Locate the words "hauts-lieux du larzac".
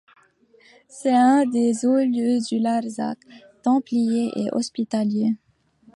1.85-3.19